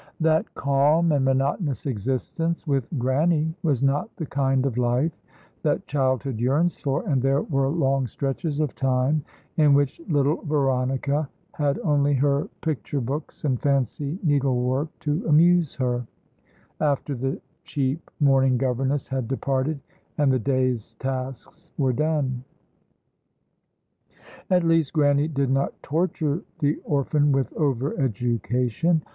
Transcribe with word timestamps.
That 0.19 0.51
calm 0.55 1.11
and 1.11 1.23
monotonous 1.23 1.85
existence 1.85 2.65
with 2.65 2.87
Grannie 2.97 3.53
was 3.61 3.83
not 3.83 4.09
the 4.15 4.25
kind 4.25 4.65
of 4.65 4.75
life 4.79 5.11
that 5.61 5.85
childhood 5.85 6.39
yearns 6.39 6.75
for, 6.75 7.07
and 7.07 7.21
there 7.21 7.43
were 7.43 7.67
long 7.69 8.07
stretches 8.07 8.59
of 8.59 8.73
time 8.75 9.23
in 9.57 9.75
which 9.75 10.01
little 10.09 10.37
Veronica 10.37 11.29
had 11.51 11.77
only 11.83 12.15
her 12.15 12.49
picture 12.61 12.99
books 12.99 13.43
and 13.43 13.61
fancy 13.61 14.17
needlework 14.23 14.87
to 15.01 15.23
amuse 15.27 15.75
her 15.75 16.07
after 16.79 17.13
the 17.13 17.39
cheap 17.63 18.09
morning 18.19 18.57
governess 18.57 19.07
had 19.07 19.27
departed, 19.27 19.79
and 20.17 20.31
the 20.33 20.39
day's 20.39 20.95
tasks 20.95 21.69
were 21.77 21.93
done. 21.93 22.43
At 24.49 24.63
least 24.63 24.93
Grannie 24.93 25.27
did 25.27 25.51
not 25.51 25.73
torture 25.83 26.41
the 26.57 26.79
orphan 26.85 27.31
with 27.31 27.53
over 27.53 27.95
education. 28.01 29.03